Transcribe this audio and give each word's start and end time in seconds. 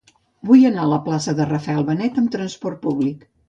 Vull 0.51 0.63
anar 0.69 0.85
a 0.85 0.89
la 0.93 0.99
plaça 1.09 1.37
de 1.41 1.47
Rafael 1.51 1.87
Benet 1.93 2.21
amb 2.25 2.35
trasport 2.41 2.85
públic. 2.91 3.33